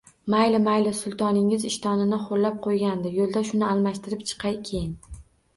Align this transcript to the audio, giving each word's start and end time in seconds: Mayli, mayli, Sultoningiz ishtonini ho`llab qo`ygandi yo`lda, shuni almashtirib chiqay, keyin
Mayli, 0.33 0.59
mayli, 0.67 0.93
Sultoningiz 0.99 1.67
ishtonini 1.69 2.19
ho`llab 2.29 2.57
qo`ygandi 2.65 3.13
yo`lda, 3.19 3.45
shuni 3.51 3.69
almashtirib 3.69 4.25
chiqay, 4.33 4.59
keyin 4.73 4.93